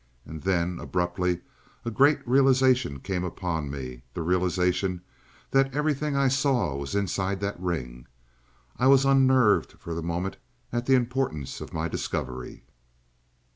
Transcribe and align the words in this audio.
And 0.25 0.41
then, 0.41 0.79
abruptly, 0.79 1.41
a 1.85 1.91
great 1.91 2.27
realization 2.27 3.01
came 3.01 3.23
upon 3.23 3.69
me 3.69 4.01
the 4.15 4.23
realization 4.23 5.01
that 5.51 5.71
everything 5.75 6.15
I 6.15 6.27
saw 6.27 6.75
was 6.75 6.95
inside 6.95 7.39
that 7.41 7.59
ring. 7.59 8.07
I 8.79 8.87
was 8.87 9.05
unnerved 9.05 9.73
for 9.73 9.93
the 9.93 10.01
moment 10.01 10.37
at 10.73 10.87
the 10.87 10.95
importance 10.95 11.61
of 11.61 11.71
my 11.71 11.87
discovery. 11.87 12.63